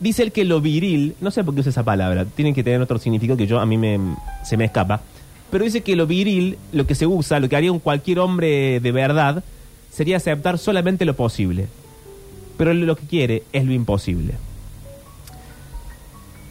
Dice 0.00 0.22
el 0.22 0.32
que 0.32 0.44
lo 0.44 0.62
viril, 0.62 1.14
no 1.20 1.30
sé 1.30 1.44
por 1.44 1.54
qué 1.54 1.60
usa 1.60 1.70
esa 1.70 1.84
palabra, 1.84 2.24
tienen 2.24 2.54
que 2.54 2.64
tener 2.64 2.80
otro 2.80 2.98
significado 2.98 3.36
que 3.36 3.46
yo 3.46 3.60
a 3.60 3.66
mí 3.66 3.76
me, 3.76 4.00
se 4.42 4.56
me 4.56 4.64
escapa. 4.64 5.02
Pero 5.50 5.64
dice 5.64 5.82
que 5.82 5.94
lo 5.94 6.06
viril, 6.06 6.56
lo 6.72 6.86
que 6.86 6.94
se 6.94 7.06
usa, 7.06 7.38
lo 7.38 7.48
que 7.48 7.56
haría 7.56 7.70
un 7.70 7.80
cualquier 7.80 8.18
hombre 8.18 8.80
de 8.80 8.92
verdad, 8.92 9.44
sería 9.90 10.16
aceptar 10.16 10.58
solamente 10.58 11.04
lo 11.04 11.14
posible. 11.14 11.68
Pero 12.56 12.70
él 12.70 12.86
lo 12.86 12.96
que 12.96 13.06
quiere 13.06 13.42
es 13.52 13.64
lo 13.64 13.72
imposible. 13.72 14.34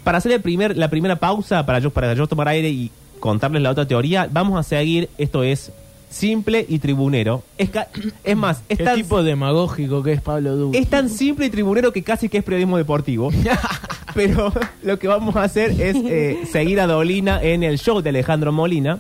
Para 0.03 0.20
hacer 0.20 0.32
el 0.32 0.41
primer, 0.41 0.77
la 0.77 0.89
primera 0.89 1.15
pausa, 1.15 1.65
para 1.65 1.79
yo, 1.79 1.89
para 1.89 2.13
yo 2.13 2.27
tomar 2.27 2.50
aire 2.50 2.70
y 2.70 2.91
contarles 3.20 3.63
la 3.63 3.72
otra 3.72 3.88
teoría, 3.88 4.29
vamos 4.32 4.60
a 4.60 4.63
seguir, 4.63 5.10
esto 5.18 5.44
es 5.44 5.72
simple 6.10 6.66
y 6.68 6.80
tribunero. 6.80 7.44
Es, 7.58 7.70
ca- 7.70 7.88
es 8.24 8.36
más, 8.38 8.62
es 8.68 8.78
Qué 8.80 8.84
tan, 8.84 8.96
tipo 8.96 9.22
demagógico 9.24 10.01
que 10.04 10.13
es 10.13 10.22
Pablo 10.22 10.56
Duque. 10.56 10.78
es 10.80 10.88
tan 10.89 11.10
simple 11.10 11.46
y 11.46 11.50
tribunero 11.50 11.94
que 11.94 12.04
casi 12.04 12.30
que 12.30 12.39
es 12.39 12.44
periodismo 12.44 12.78
deportivo. 12.78 13.30
Pero 14.16 14.51
lo 14.84 14.98
que 15.00 15.08
vamos 15.08 15.36
a 15.36 15.44
hacer 15.44 15.72
es 15.80 15.96
eh, 15.96 16.39
seguir 16.51 16.80
a 16.82 16.88
Dolina 16.88 17.42
en 17.42 17.63
el 17.63 17.78
show 17.78 18.01
de 18.01 18.10
Alejandro 18.10 18.51
Molina, 18.51 19.00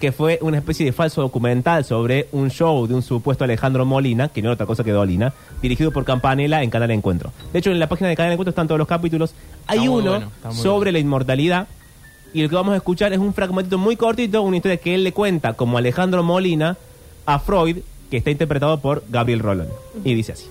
que 0.00 0.10
fue 0.10 0.38
una 0.42 0.58
especie 0.58 0.84
de 0.84 0.92
falso 0.92 1.22
documental 1.22 1.84
sobre 1.84 2.26
un 2.32 2.50
show 2.50 2.86
de 2.88 2.94
un 2.94 3.02
supuesto 3.02 3.44
Alejandro 3.44 3.86
Molina, 3.86 4.28
que 4.28 4.42
no 4.42 4.48
era 4.48 4.54
otra 4.54 4.66
cosa 4.66 4.82
que 4.82 4.90
Dolina, 4.90 5.32
dirigido 5.62 5.92
por 5.92 6.04
Campanella 6.04 6.62
en 6.62 6.70
Canal 6.70 6.90
Encuentro. 6.90 7.32
De 7.52 7.60
hecho, 7.60 7.70
en 7.70 7.78
la 7.78 7.88
página 7.88 8.08
de 8.10 8.16
Canal 8.16 8.32
Encuentro 8.32 8.50
están 8.50 8.66
todos 8.66 8.80
los 8.80 8.88
capítulos. 8.88 9.32
Hay 9.68 9.78
muy 9.78 9.88
uno 9.88 10.10
bueno, 10.10 10.26
está 10.34 10.48
muy 10.50 10.56
sobre 10.62 10.90
la 10.92 10.98
inmortalidad. 10.98 11.68
Y 12.32 12.42
lo 12.42 12.48
que 12.48 12.54
vamos 12.54 12.72
a 12.74 12.76
escuchar 12.76 13.12
es 13.12 13.18
un 13.18 13.34
fragmentito 13.34 13.78
muy 13.78 13.96
cortito, 13.96 14.42
una 14.42 14.56
historia 14.56 14.78
que 14.78 14.94
él 14.94 15.04
le 15.04 15.12
cuenta 15.12 15.52
como 15.54 15.78
Alejandro 15.78 16.22
Molina 16.22 16.76
a 17.26 17.38
Freud 17.38 17.78
que 18.10 18.18
está 18.18 18.30
interpretado 18.30 18.78
por 18.78 19.04
Gabriel 19.08 19.40
Rolón. 19.40 19.68
Y 20.04 20.14
dice 20.14 20.32
así. 20.32 20.46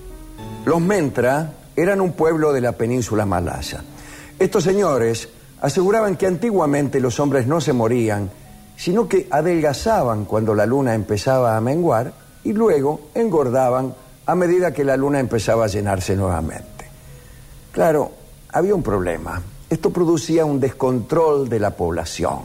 Los 0.64 0.80
Mentra 0.80 1.52
eran 1.76 2.00
un 2.00 2.12
pueblo 2.12 2.52
de 2.52 2.60
la 2.60 2.72
península 2.72 3.24
malaya. 3.24 3.84
Estos 4.38 4.64
señores 4.64 5.28
aseguraban 5.60 6.16
que 6.16 6.26
antiguamente 6.26 6.98
los 6.98 7.20
hombres 7.20 7.46
no 7.46 7.60
se 7.60 7.72
morían, 7.72 8.30
sino 8.76 9.08
que 9.08 9.28
adelgazaban 9.30 10.24
cuando 10.24 10.56
la 10.56 10.66
luna 10.66 10.94
empezaba 10.94 11.56
a 11.56 11.60
menguar 11.60 12.12
y 12.42 12.52
luego 12.52 13.10
engordaban 13.14 13.94
a 14.26 14.34
medida 14.34 14.72
que 14.72 14.82
la 14.82 14.96
luna 14.96 15.20
empezaba 15.20 15.66
a 15.66 15.68
llenarse 15.68 16.16
nuevamente. 16.16 16.86
Claro, 17.70 18.10
había 18.52 18.74
un 18.74 18.82
problema. 18.82 19.40
Esto 19.72 19.88
producía 19.88 20.44
un 20.44 20.60
descontrol 20.60 21.48
de 21.48 21.58
la 21.58 21.70
población. 21.70 22.40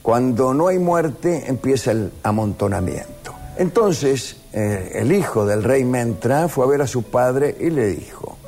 Cuando 0.00 0.54
no 0.54 0.68
hay 0.68 0.78
muerte 0.78 1.44
empieza 1.46 1.90
el 1.90 2.10
amontonamiento. 2.22 3.34
Entonces, 3.58 4.38
eh, 4.54 4.92
el 4.94 5.12
hijo 5.12 5.44
del 5.44 5.64
rey 5.64 5.84
Mentra 5.84 6.48
fue 6.48 6.64
a 6.64 6.68
ver 6.68 6.80
a 6.80 6.86
su 6.86 7.02
padre 7.02 7.54
y 7.60 7.68
le 7.68 7.88
dijo, 7.88 8.38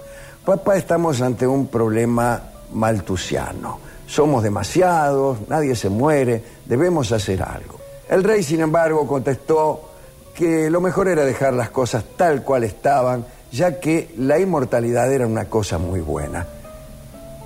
papá, 0.42 0.76
estamos 0.76 1.20
ante 1.20 1.46
un 1.46 1.66
problema 1.66 2.42
maltusiano. 2.72 3.78
Somos 4.06 4.42
demasiados, 4.42 5.46
nadie 5.50 5.76
se 5.76 5.90
muere, 5.90 6.42
debemos 6.64 7.12
hacer 7.12 7.42
algo. 7.42 7.78
El 8.08 8.24
rey, 8.24 8.42
sin 8.42 8.60
embargo, 8.60 9.06
contestó 9.06 9.90
que 10.34 10.70
lo 10.70 10.80
mejor 10.80 11.08
era 11.08 11.26
dejar 11.26 11.52
las 11.52 11.68
cosas 11.68 12.02
tal 12.16 12.42
cual 12.42 12.64
estaban, 12.64 13.26
ya 13.52 13.78
que 13.78 14.14
la 14.16 14.38
inmortalidad 14.38 15.12
era 15.12 15.26
una 15.26 15.44
cosa 15.44 15.76
muy 15.76 16.00
buena. 16.00 16.46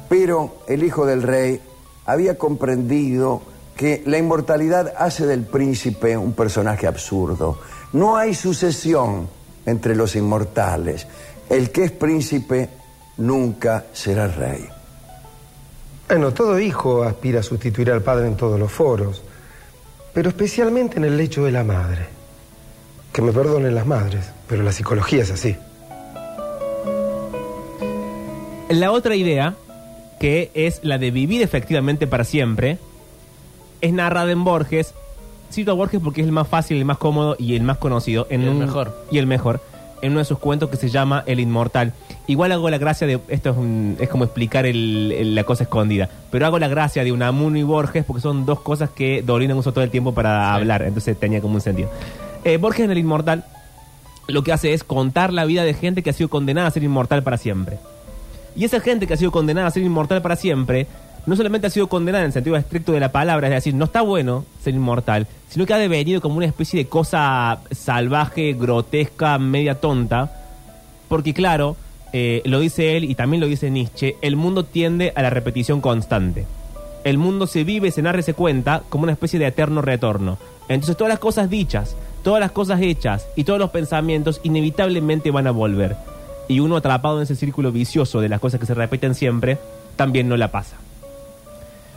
Pero 0.09 0.59
el 0.67 0.83
hijo 0.83 1.07
del 1.07 1.23
rey 1.23 1.61
había 2.07 2.39
comprendido 2.39 3.43
que 3.77 4.03
la 4.07 4.19
inmortalidad 4.19 4.95
hace 4.97 5.27
del 5.27 5.45
príncipe 5.45 6.17
un 6.17 6.33
personaje 6.33 6.87
absurdo. 6.87 7.59
No 7.93 8.17
hay 8.17 8.35
sucesión 8.35 9.29
entre 9.67 9.95
los 9.95 10.17
inmortales. 10.17 11.07
El 11.49 11.71
que 11.71 11.85
es 11.85 11.93
príncipe 11.93 12.69
nunca 13.19 13.85
será 13.93 14.27
rey. 14.27 14.67
Bueno, 16.09 16.33
todo 16.33 16.59
hijo 16.59 17.03
aspira 17.03 17.41
a 17.41 17.43
sustituir 17.43 17.91
al 17.91 18.03
padre 18.03 18.27
en 18.27 18.37
todos 18.37 18.59
los 18.59 18.73
foros, 18.73 19.23
pero 20.15 20.31
especialmente 20.31 20.97
en 20.97 21.05
el 21.05 21.17
lecho 21.17 21.45
de 21.45 21.53
la 21.53 21.65
madre. 21.65 22.07
Que 23.13 23.21
me 23.21 23.33
perdonen 23.33 23.75
las 23.75 23.87
madres, 23.87 24.25
pero 24.49 24.63
la 24.63 24.73
psicología 24.73 25.23
es 25.23 25.31
así. 25.31 25.57
La 28.71 28.91
otra 28.91 29.15
idea, 29.17 29.55
que 30.21 30.51
es 30.55 30.81
la 30.83 30.99
de 30.99 31.11
vivir 31.11 31.43
efectivamente 31.43 32.07
para 32.07 32.25
siempre, 32.25 32.79
es 33.81 33.93
narrada 33.93 34.31
en 34.33 34.45
Borges. 34.45 34.95
Cito 35.53 35.71
a 35.71 35.75
Borges 35.75 36.01
porque 36.03 36.21
es 36.21 36.27
el 36.27 36.33
más 36.33 36.49
fácil, 36.49 36.77
el 36.77 36.85
más 36.85 36.99
cómodo 36.99 37.37
y 37.39 37.57
el 37.57 37.63
más 37.63 37.79
conocido. 37.79 38.27
En 38.31 38.43
Y 38.43 38.45
el 38.45 38.51
un- 38.51 38.59
mejor. 38.59 39.07
Y 39.11 39.19
el 39.19 39.27
mejor. 39.27 39.61
En 40.03 40.13
uno 40.13 40.21
de 40.21 40.25
sus 40.27 40.39
cuentos 40.39 40.69
que 40.71 40.77
se 40.77 40.91
llama 40.91 41.25
El 41.27 41.41
Inmortal. 41.41 41.93
Igual 42.29 42.53
hago 42.53 42.71
la 42.71 42.79
gracia 42.79 43.07
de. 43.07 43.19
Esto 43.29 43.51
es, 43.51 43.57
un- 43.57 43.97
es 43.99 44.09
como 44.09 44.25
explicar 44.25 44.65
el- 44.67 45.11
el- 45.13 45.35
la 45.35 45.43
cosa 45.45 45.65
escondida. 45.65 46.09
Pero 46.31 46.47
hago 46.47 46.59
la 46.59 46.69
gracia 46.69 47.03
de 47.03 47.11
Unamuno 47.11 47.57
y 47.59 47.63
Borges 47.65 48.05
porque 48.05 48.21
son 48.21 48.47
dos 48.47 48.61
cosas 48.61 48.91
que 48.91 49.23
Dolina 49.23 49.57
usa 49.57 49.73
todo 49.73 49.83
el 49.83 49.91
tiempo 49.91 50.13
para 50.15 50.55
hablar. 50.55 50.83
Entonces 50.83 51.19
tenía 51.19 51.41
como 51.41 51.55
un 51.57 51.61
sentido. 51.61 51.89
Eh, 52.45 52.59
Borges 52.59 52.85
en 52.85 52.91
El 52.93 52.99
Inmortal 52.99 53.45
lo 54.29 54.45
que 54.45 54.53
hace 54.53 54.73
es 54.75 54.85
contar 54.85 55.33
la 55.33 55.47
vida 55.47 55.65
de 55.65 55.73
gente 55.75 56.03
que 56.03 56.11
ha 56.11 56.13
sido 56.13 56.29
condenada 56.29 56.69
a 56.69 56.71
ser 56.71 56.85
inmortal 56.85 57.23
para 57.25 57.39
siempre. 57.39 57.79
Y 58.59 58.65
esa 58.65 58.81
gente 58.81 59.07
que 59.07 59.15
ha 59.15 59.17
sido 59.17 59.31
condenada 59.31 59.69
a 59.69 59.71
ser 59.71 59.85
inmortal 59.85 60.21
para 60.21 60.35
siempre, 60.35 60.89
no 61.27 61.37
solamente 61.37 61.69
ha 61.69 61.71
sido 61.71 61.89
condenada 61.89 62.25
en 62.25 62.27
el 62.27 62.33
sentido 62.33 62.57
estricto 62.57 62.91
de 62.91 62.99
la 62.99 63.13
palabra, 63.13 63.47
es 63.47 63.55
decir, 63.55 63.73
no 63.73 63.85
está 63.85 64.03
bueno 64.03 64.45
ser 64.61 64.75
inmortal, 64.75 65.29
sino 65.49 65.65
que 65.65 65.75
ha 65.75 65.79
devenido 65.79 66.21
como 66.21 66.39
una 66.39 66.47
especie 66.47 66.83
de 66.83 66.89
cosa 66.89 67.61
salvaje, 67.71 68.55
grotesca, 68.55 69.39
media 69.39 69.77
tonta, 69.77 70.33
porque 71.09 71.35
claro, 71.35 71.77
eh, 72.13 72.43
lo 72.47 72.59
dice 72.59 72.97
él 72.97 73.05
y 73.05 73.15
también 73.15 73.41
lo 73.41 73.47
dice 73.47 73.71
Nietzsche, 73.71 74.17
el 74.23 74.35
mundo 74.35 74.65
tiende 74.65 75.13
a 75.15 75.23
la 75.23 75.31
repetición 75.31 75.81
constante. 75.81 76.45
El 77.05 77.17
mundo 77.17 77.47
se 77.47 77.63
vive, 77.63 77.93
se 77.93 78.03
narra 78.03 78.19
y 78.19 78.25
se 78.25 78.35
cuenta 78.35 78.83
como 78.89 79.05
una 79.05 79.13
especie 79.13 79.39
de 79.39 79.47
eterno 79.47 79.83
retorno. 79.83 80.37
Entonces 80.69 80.97
todas 80.97 81.11
las 81.11 81.21
cosas 81.21 81.49
dichas, 81.49 81.95
todas 82.25 82.41
las 82.41 82.51
cosas 82.51 82.81
hechas 82.83 83.29
y 83.37 83.45
todos 83.45 83.61
los 83.61 83.71
pensamientos 83.71 84.41
inevitablemente 84.43 85.31
van 85.31 85.47
a 85.47 85.53
volver. 85.53 86.08
Y 86.49 86.61
uno 86.61 86.77
atrapado 86.77 87.19
en 87.19 87.25
ese 87.25 87.37
círculo 87.37 87.71
vicioso 87.71 88.21
de 88.21 88.29
las 88.29 88.41
cosas 88.41 88.59
que 88.59 88.67
se 88.67 88.75
repiten 88.75 89.15
siempre, 89.15 89.59
también 89.97 90.29
no 90.29 90.37
la 90.37 90.51
pasa. 90.51 90.77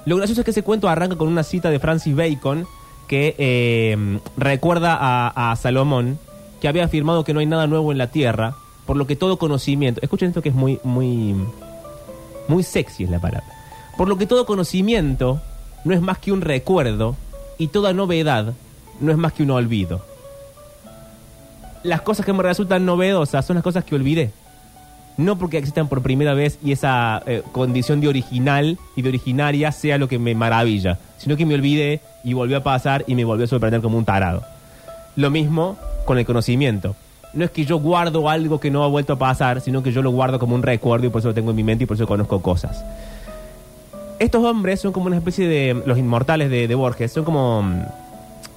Lo 0.06 0.18
gracioso 0.18 0.42
es 0.42 0.46
que 0.46 0.52
ese 0.52 0.64
cuento 0.64 0.90
arranca 0.90 1.16
con 1.16 1.28
una 1.28 1.44
cita 1.44 1.70
de 1.70 1.80
Francis 1.80 2.16
Bacon 2.16 2.66
que 3.08 3.36
eh, 3.38 4.20
recuerda 4.38 4.98
a, 5.00 5.56
Salomón 5.56 6.18
que 6.60 6.68
había 6.68 6.86
afirmado 6.86 7.24
que 7.24 7.34
no 7.34 7.40
hay 7.40 7.46
nada 7.46 7.68
nuevo 7.68 7.92
en 7.92 7.98
la 7.98 8.08
tierra, 8.08 8.56
por 8.86 8.96
lo 8.96 9.06
que 9.06 9.16
todo 9.16 9.38
conocimiento, 9.38 10.00
escuchen 10.02 10.30
esto 10.30 10.42
que 10.42 10.50
es 10.50 10.56
muy, 10.56 10.80
muy, 10.84 11.36
muy 12.48 12.64
sexy 12.64 13.04
es 13.04 13.10
la 13.10 13.20
palabra, 13.20 13.48
por 13.98 14.08
lo 14.08 14.18
que 14.18 14.28
todo 14.28 14.46
conocimiento 14.46 15.42
no 15.84 15.94
es 15.94 16.02
más 16.02 16.20
que 16.20 16.32
un 16.32 16.42
recuerdo 16.42 17.16
y 17.58 17.68
toda 17.68 17.94
novedad 17.94 18.54
no 19.00 19.12
es 19.12 19.18
más 19.18 19.34
que 19.34 19.44
un 19.44 19.52
olvido. 19.52 20.06
Las 21.84 22.02
cosas 22.02 22.26
que 22.26 22.34
me 22.34 22.44
resultan 22.44 22.86
novedosas 22.86 23.46
son 23.46 23.56
las 23.56 23.64
cosas 23.64 23.84
que 23.84 23.96
olvidé. 23.96 24.32
No 25.22 25.38
porque 25.38 25.60
existan 25.60 25.88
por 25.88 26.02
primera 26.02 26.34
vez 26.34 26.58
y 26.64 26.72
esa 26.72 27.22
eh, 27.28 27.44
condición 27.52 28.02
de 28.02 28.08
original 28.08 28.80
y 28.96 29.04
de 29.04 29.10
originaria 29.10 29.72
sea 29.72 30.00
lo 30.00 30.08
que 30.08 30.18
me 30.18 30.34
maravilla, 30.34 30.98
sino 31.20 31.38
que 31.38 31.46
me 31.46 31.54
olvidé 31.54 32.02
y 32.24 32.34
volvió 32.34 32.58
a 32.58 32.64
pasar 32.64 33.04
y 33.06 33.14
me 33.14 33.24
volvió 33.24 33.46
a 33.46 33.48
sorprender 33.48 33.82
como 33.82 34.00
un 34.00 34.06
tarado. 34.06 34.42
Lo 35.16 35.30
mismo 35.30 35.78
con 36.06 36.18
el 36.18 36.26
conocimiento. 36.26 36.96
No 37.34 37.46
es 37.46 37.52
que 37.52 37.66
yo 37.66 37.78
guardo 37.78 38.30
algo 38.30 38.60
que 38.60 38.72
no 38.72 38.84
ha 38.84 38.88
vuelto 38.88 39.14
a 39.14 39.20
pasar, 39.20 39.62
sino 39.62 39.84
que 39.84 39.92
yo 39.92 40.02
lo 40.02 40.10
guardo 40.10 40.40
como 40.40 40.56
un 40.56 40.64
recuerdo 40.64 41.06
y 41.06 41.10
por 41.10 41.20
eso 41.20 41.28
lo 41.28 41.36
tengo 41.36 41.52
en 41.52 41.56
mi 41.56 41.64
mente 41.64 41.84
y 41.84 41.88
por 41.88 41.98
eso 41.98 42.08
conozco 42.08 42.42
cosas. 42.42 42.84
Estos 44.18 44.44
hombres 44.44 44.82
son 44.82 44.92
como 44.92 45.06
una 45.06 45.18
especie 45.18 45.48
de. 45.48 45.84
Los 45.86 46.00
inmortales 46.00 46.50
de, 46.50 46.68
de 46.68 46.76
Borges, 46.76 47.12
son 47.12 47.26
como. 47.26 47.64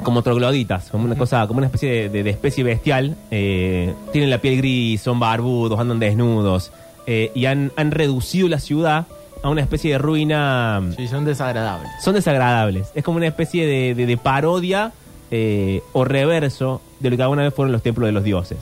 Como 0.04 0.22
trogloditas, 0.22 0.90
como 0.90 1.04
una 1.06 1.16
cosa, 1.16 1.46
como 1.48 1.58
una 1.58 1.66
especie 1.66 1.90
de, 1.90 2.08
de- 2.10 2.22
de 2.22 2.30
especie 2.30 2.62
bestial. 2.62 3.16
eh, 3.30 3.92
tienen 4.12 4.30
la 4.30 4.38
piel 4.38 4.58
gris, 4.58 5.00
son 5.00 5.18
barbudos, 5.18 5.78
andan 5.80 5.98
desnudos. 5.98 6.70
eh, 7.06 7.32
y 7.34 7.46
han, 7.46 7.72
han 7.76 7.90
reducido 7.90 8.48
la 8.48 8.58
ciudad 8.60 9.06
a 9.42 9.48
una 9.50 9.60
especie 9.60 9.92
de 9.92 9.98
ruina. 9.98 10.80
Sí, 10.96 11.06
son 11.08 11.24
desagradables. 11.24 11.90
Son 12.02 12.14
desagradables. 12.14 12.90
Es 12.94 13.02
como 13.04 13.16
una 13.18 13.26
especie 13.26 13.66
de, 13.66 13.94
de- 13.94 14.06
de 14.06 14.16
parodia 14.16 14.92
eh, 15.30 15.82
o 15.92 16.04
reverso 16.04 16.80
de 17.00 17.10
lo 17.10 17.16
que 17.16 17.22
alguna 17.22 17.42
vez 17.42 17.52
fueron 17.52 17.72
los 17.72 17.82
templos 17.82 18.06
de 18.06 18.12
los 18.12 18.24
dioses. 18.24 18.58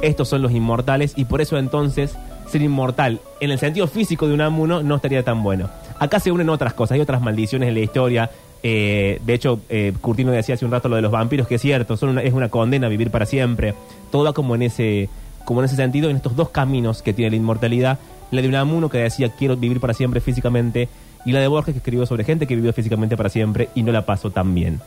Estos 0.00 0.28
son 0.28 0.42
los 0.42 0.52
inmortales 0.52 1.12
y 1.16 1.24
por 1.26 1.40
eso 1.40 1.56
entonces 1.58 2.16
ser 2.48 2.62
inmortal 2.62 3.20
en 3.40 3.50
el 3.50 3.58
sentido 3.58 3.86
físico 3.86 4.26
de 4.28 4.34
un 4.34 4.40
amuno 4.40 4.82
no 4.82 4.96
estaría 4.96 5.22
tan 5.24 5.42
bueno. 5.42 5.70
Acá 5.98 6.18
se 6.20 6.30
unen 6.32 6.48
otras 6.50 6.74
cosas, 6.74 6.96
hay 6.96 7.00
otras 7.00 7.20
maldiciones 7.22 7.68
en 7.68 7.74
la 7.74 7.80
historia. 7.80 8.30
Eh, 8.66 9.20
de 9.26 9.34
hecho, 9.34 9.60
eh, 9.68 9.92
Curtino 10.00 10.32
decía 10.32 10.54
hace 10.54 10.64
un 10.64 10.70
rato 10.70 10.88
lo 10.88 10.96
de 10.96 11.02
los 11.02 11.12
vampiros, 11.12 11.46
que 11.46 11.56
es 11.56 11.60
cierto, 11.60 11.94
es 11.94 12.32
una 12.32 12.48
condena 12.48 12.88
vivir 12.88 13.10
para 13.10 13.26
siempre. 13.26 13.74
Todo 14.10 14.24
va 14.24 14.32
como 14.32 14.54
en 14.54 14.62
ese, 14.62 15.10
como 15.44 15.60
en 15.60 15.66
ese 15.66 15.76
sentido, 15.76 16.08
en 16.08 16.16
estos 16.16 16.34
dos 16.34 16.48
caminos 16.48 17.02
que 17.02 17.12
tiene 17.12 17.30
la 17.30 17.36
inmortalidad. 17.36 17.98
La 18.30 18.40
de 18.40 18.48
Unamuno 18.48 18.88
que 18.88 18.96
decía 18.98 19.28
quiero 19.28 19.58
vivir 19.58 19.80
para 19.80 19.92
siempre 19.92 20.22
físicamente 20.22 20.88
y 21.26 21.32
la 21.32 21.40
de 21.40 21.46
Borges 21.46 21.74
que 21.74 21.78
escribió 21.78 22.06
sobre 22.06 22.24
gente 22.24 22.46
que 22.46 22.56
vivió 22.56 22.72
físicamente 22.72 23.18
para 23.18 23.28
siempre 23.28 23.68
y 23.74 23.82
no 23.82 23.92
la 23.92 24.06
pasó 24.06 24.30
tan 24.30 24.54
bien. 24.54 24.80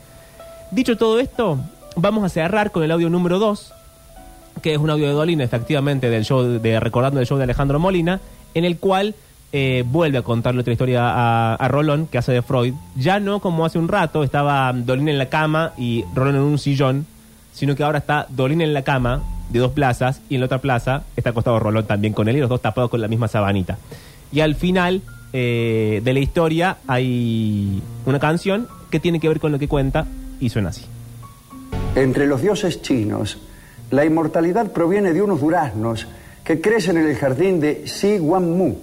Dicho 0.72 0.98
todo 0.98 1.20
esto, 1.20 1.60
vamos 1.96 2.24
a 2.24 2.30
cerrar 2.30 2.72
con 2.72 2.82
el 2.82 2.90
audio 2.90 3.12
número 3.12 3.38
2, 3.38 3.74
que 4.64 4.74
es 4.74 4.80
un 4.80 4.90
audio 4.90 5.06
de 5.06 5.14
Dolina, 5.14 5.44
efectivamente, 5.44 6.10
del 6.10 6.26
show 6.26 6.42
de 6.42 6.80
recordando 6.80 7.20
el 7.20 7.28
show 7.28 7.38
de 7.38 7.44
Alejandro 7.44 7.80
Molina, 7.80 8.22
en 8.56 8.66
el 8.66 8.80
cual 8.80 9.14
eh, 9.52 9.84
vuelve 9.88 10.18
a 10.18 10.22
contarle 10.22 10.62
otra 10.62 10.74
historia 10.74 11.04
a, 11.04 11.56
a 11.56 11.68
Rolón, 11.68 12.08
que 12.08 12.18
hace 12.18 12.32
de 12.32 12.42
Freud. 12.42 12.74
Ya 12.96 13.20
no 13.20 13.40
como 13.40 13.66
hace 13.66 13.80
un 13.80 13.88
rato, 13.88 14.24
estaba 14.24 14.72
Dolina 14.74 15.12
en 15.12 15.18
la 15.18 15.30
cama 15.30 15.74
y 15.78 16.04
Rolón 16.14 16.36
en 16.36 16.42
un 16.42 16.58
sillón, 16.58 17.06
sino 17.54 17.76
que 17.76 17.84
ahora 17.84 18.00
está 18.00 18.28
Dolina 18.30 18.64
en 18.64 18.74
la 18.74 18.84
cama 18.84 19.24
de 19.50 19.60
dos 19.60 19.72
plazas 19.72 20.22
y 20.30 20.36
en 20.36 20.42
la 20.42 20.46
otra 20.46 20.60
plaza 20.60 21.04
está 21.16 21.30
acostado 21.30 21.60
Rolón 21.60 21.86
también 21.86 22.14
con 22.14 22.28
él 22.28 22.38
y 22.38 22.40
los 22.40 22.50
dos 22.50 22.62
tapados 22.62 22.90
con 22.90 23.02
la 23.02 23.08
misma 23.08 23.28
sabanita. 23.28 23.78
Y 24.32 24.42
al 24.42 24.56
final 24.56 25.02
eh, 25.34 26.02
de 26.04 26.14
la 26.14 26.20
historia 26.20 26.78
hay 26.88 27.82
una 28.06 28.20
canción 28.20 28.68
que 28.90 29.00
tiene 29.00 29.20
que 29.20 29.28
ver 29.28 29.40
con 29.40 29.52
lo 29.52 29.60
que 29.60 29.68
cuenta 29.68 30.06
y 30.40 30.50
suena 30.50 30.70
así. 30.70 30.86
Entre 31.96 32.28
los 32.28 32.42
dioses 32.42 32.82
chinos, 32.82 33.38
la 33.92 34.06
inmortalidad 34.06 34.72
proviene 34.72 35.14
de 35.14 35.22
unos 35.22 35.42
duraznos 35.42 36.08
que 36.44 36.62
crecen 36.62 36.98
en 36.98 37.08
el 37.08 37.16
jardín 37.16 37.60
de 37.60 37.88
Si 37.88 38.20
Wan 38.20 38.58
Mu, 38.58 38.76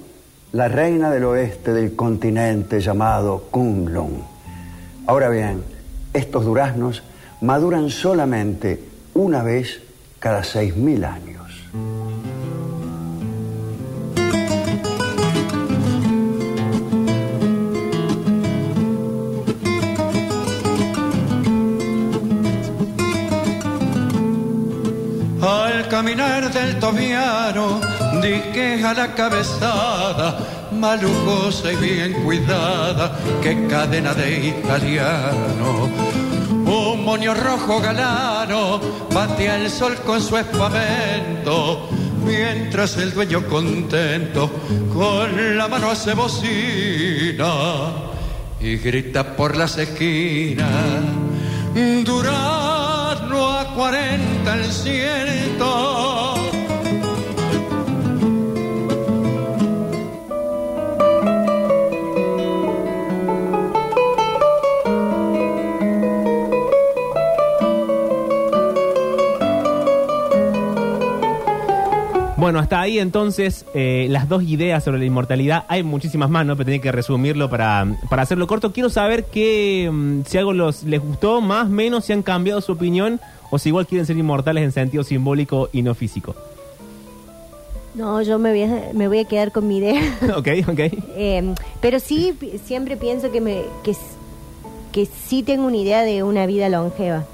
la 0.54 0.68
reina 0.68 1.10
del 1.10 1.24
oeste 1.24 1.72
del 1.72 1.96
continente 1.96 2.80
llamado 2.80 3.48
Kunlun. 3.50 4.22
Ahora 5.04 5.28
bien, 5.28 5.64
estos 6.12 6.44
duraznos 6.44 7.02
maduran 7.40 7.90
solamente 7.90 8.80
una 9.14 9.42
vez 9.42 9.82
cada 10.20 10.44
seis 10.44 10.76
mil 10.76 11.04
años. 11.04 11.42
Al 25.42 25.88
caminar 25.88 26.52
del 26.52 26.78
tobiano, 26.78 27.80
dique 28.24 28.82
a 28.82 28.94
la 28.94 29.14
cabezada, 29.14 30.38
malucosa 30.72 31.70
y 31.72 31.76
bien 31.76 32.12
cuidada, 32.24 33.18
que 33.42 33.66
cadena 33.66 34.14
de 34.14 34.48
italiano. 34.48 35.90
Un 36.64 37.04
moño 37.04 37.34
rojo 37.34 37.80
galano 37.80 38.80
batea 39.12 39.56
el 39.56 39.70
sol 39.70 39.96
con 40.06 40.22
su 40.22 40.38
espamento, 40.38 41.88
mientras 42.24 42.96
el 42.96 43.12
dueño 43.12 43.46
contento 43.46 44.50
con 44.92 45.58
la 45.58 45.68
mano 45.68 45.90
hace 45.90 46.14
bocina 46.14 47.52
y 48.58 48.76
grita 48.78 49.36
por 49.36 49.54
las 49.54 49.76
esquinas. 49.76 51.02
Durano 52.04 53.50
a 53.58 53.74
40 53.74 54.54
el 54.54 54.72
ciento. 54.72 55.93
Hasta 72.64 72.80
ahí 72.80 72.98
entonces 72.98 73.64
eh, 73.74 74.06
las 74.10 74.28
dos 74.28 74.42
ideas 74.42 74.82
sobre 74.82 74.98
la 74.98 75.04
inmortalidad. 75.04 75.64
Hay 75.68 75.82
muchísimas 75.82 76.28
más, 76.28 76.44
¿no? 76.44 76.56
Pero 76.56 76.64
tenía 76.66 76.80
que 76.80 76.92
resumirlo 76.92 77.48
para, 77.48 77.86
para 78.10 78.22
hacerlo 78.22 78.46
corto. 78.46 78.72
Quiero 78.72 78.90
saber 78.90 79.24
que, 79.26 79.88
mm, 79.92 80.22
si 80.26 80.36
algo 80.38 80.52
los, 80.52 80.82
les 80.82 81.00
gustó, 81.00 81.40
más, 81.40 81.68
menos, 81.68 82.04
si 82.06 82.12
han 82.12 82.22
cambiado 82.22 82.60
su 82.60 82.72
opinión 82.72 83.20
o 83.50 83.58
si 83.58 83.68
igual 83.68 83.86
quieren 83.86 84.04
ser 84.06 84.16
inmortales 84.16 84.64
en 84.64 84.72
sentido 84.72 85.04
simbólico 85.04 85.68
y 85.72 85.82
no 85.82 85.94
físico. 85.94 86.34
No, 87.94 88.20
yo 88.22 88.38
me 88.40 88.50
voy 88.50 88.62
a, 88.64 88.90
me 88.92 89.06
voy 89.06 89.18
a 89.20 89.24
quedar 89.24 89.52
con 89.52 89.68
mi 89.68 89.78
idea. 89.78 90.00
ok, 90.36 90.48
ok. 90.68 90.78
Eh, 91.16 91.54
pero 91.80 92.00
sí, 92.00 92.36
siempre 92.64 92.96
pienso 92.96 93.30
que, 93.30 93.40
me, 93.40 93.62
que, 93.84 93.94
que 94.90 95.06
sí 95.06 95.42
tengo 95.44 95.66
una 95.66 95.76
idea 95.76 96.02
de 96.02 96.22
una 96.24 96.46
vida 96.46 96.68
longeva. 96.68 97.24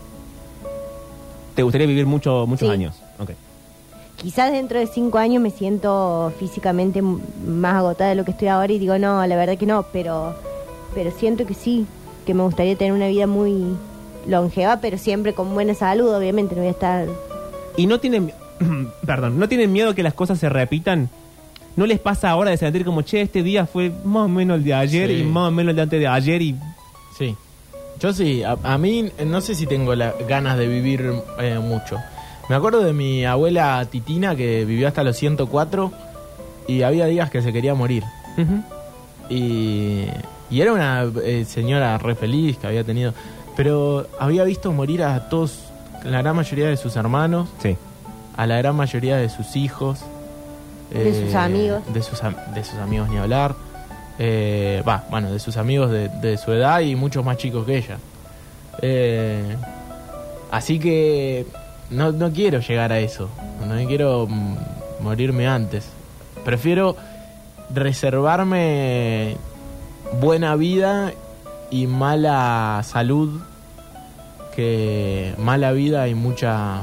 ¿Te 1.54 1.62
gustaría 1.62 1.86
vivir 1.86 2.06
mucho, 2.06 2.46
muchos 2.46 2.68
Sí. 2.68 2.72
años? 2.74 2.96
Ok. 3.18 3.30
Quizás 4.20 4.52
dentro 4.52 4.78
de 4.78 4.86
cinco 4.86 5.16
años 5.16 5.42
me 5.42 5.50
siento 5.50 6.32
físicamente 6.38 7.00
más 7.00 7.76
agotada 7.76 8.10
de 8.10 8.16
lo 8.16 8.24
que 8.24 8.32
estoy 8.32 8.48
ahora 8.48 8.70
y 8.72 8.78
digo, 8.78 8.98
no, 8.98 9.26
la 9.26 9.36
verdad 9.36 9.56
que 9.56 9.64
no, 9.64 9.84
pero, 9.92 10.34
pero 10.94 11.10
siento 11.10 11.46
que 11.46 11.54
sí, 11.54 11.86
que 12.26 12.34
me 12.34 12.42
gustaría 12.42 12.76
tener 12.76 12.92
una 12.92 13.08
vida 13.08 13.26
muy 13.26 13.64
longeva, 14.26 14.80
pero 14.82 14.98
siempre 14.98 15.32
con 15.32 15.54
buena 15.54 15.72
salud, 15.74 16.14
obviamente, 16.14 16.54
no 16.54 16.60
voy 16.60 16.68
a 16.68 16.72
estar... 16.72 17.08
¿Y 17.78 17.86
no 17.86 17.98
tienen, 17.98 18.32
perdón, 19.06 19.38
no 19.38 19.48
tienen 19.48 19.72
miedo 19.72 19.94
que 19.94 20.02
las 20.02 20.12
cosas 20.12 20.38
se 20.38 20.50
repitan? 20.50 21.08
¿No 21.76 21.86
les 21.86 21.98
pasa 21.98 22.28
ahora 22.28 22.50
de 22.50 22.58
sentir 22.58 22.84
como, 22.84 23.00
che, 23.00 23.22
este 23.22 23.42
día 23.42 23.64
fue 23.64 23.90
más 24.04 24.26
o 24.26 24.28
menos 24.28 24.58
el 24.58 24.64
de 24.64 24.74
ayer 24.74 25.08
Sí. 25.08 25.16
y 25.20 25.22
más 25.24 25.48
o 25.48 25.50
menos 25.50 25.70
el 25.70 25.76
de 25.76 25.82
antes 25.82 26.00
de 26.00 26.06
ayer 26.06 26.42
y... 26.42 26.56
Sí. 27.16 27.34
Yo 27.98 28.12
sí, 28.12 28.42
a, 28.42 28.58
a 28.62 28.76
mí 28.76 29.10
no 29.26 29.40
sé 29.40 29.54
si 29.54 29.66
tengo 29.66 29.94
la, 29.94 30.12
ganas 30.28 30.58
de 30.58 30.66
vivir 30.66 31.10
eh, 31.38 31.58
mucho. 31.58 31.96
Me 32.50 32.56
acuerdo 32.56 32.80
de 32.82 32.92
mi 32.92 33.24
abuela 33.24 33.86
Titina 33.88 34.34
que 34.34 34.64
vivió 34.64 34.88
hasta 34.88 35.04
los 35.04 35.16
104 35.16 35.92
y 36.66 36.82
había 36.82 37.06
días 37.06 37.30
que 37.30 37.40
se 37.42 37.52
quería 37.52 37.74
morir. 37.74 38.02
Y, 39.28 40.06
y 40.50 40.60
era 40.60 40.72
una 40.72 41.04
eh, 41.24 41.44
señora 41.46 41.96
re 41.98 42.14
feliz 42.16 42.58
que 42.58 42.66
había 42.66 42.82
tenido. 42.84 43.14
Pero 43.56 44.06
había 44.18 44.42
visto 44.44 44.72
morir 44.72 45.04
a 45.04 45.28
todos, 45.28 45.60
la 46.04 46.22
gran 46.22 46.34
mayoría 46.34 46.66
de 46.66 46.76
sus 46.76 46.96
hermanos, 46.96 47.48
Sí. 47.62 47.76
a 48.36 48.46
la 48.46 48.56
gran 48.58 48.74
mayoría 48.74 49.16
de 49.16 49.28
sus 49.28 49.54
hijos. 49.54 50.00
eh, 50.92 51.04
De 51.04 51.24
sus 51.26 51.34
amigos. 51.36 51.82
De 51.94 52.02
sus, 52.02 52.20
de 52.54 52.64
sus 52.64 52.78
amigos 52.80 53.08
ni 53.10 53.18
hablar. 53.18 53.54
Eh, 54.18 54.82
Va, 54.86 55.04
bueno, 55.08 55.30
de 55.32 55.38
sus 55.38 55.56
amigos 55.56 55.90
de, 55.90 56.08
de 56.08 56.36
su 56.36 56.50
edad 56.52 56.80
y 56.80 56.96
muchos 56.96 57.24
más 57.24 57.36
chicos 57.36 57.64
que 57.64 57.76
ella. 57.78 57.98
Eh, 58.82 59.56
así 60.50 60.78
que 60.80 61.46
no, 61.90 62.12
no 62.12 62.30
quiero 62.32 62.60
llegar 62.60 62.92
a 62.92 63.00
eso. 63.00 63.28
No 63.66 63.74
quiero 63.86 64.26
mm, 64.28 64.56
morirme 65.00 65.46
antes. 65.46 65.88
Prefiero 66.44 66.96
reservarme 67.74 69.36
buena 70.20 70.56
vida 70.56 71.12
y 71.70 71.86
mala 71.86 72.80
salud 72.84 73.40
que 74.54 75.34
mala 75.38 75.72
vida 75.72 76.08
y 76.08 76.14
mucha 76.14 76.82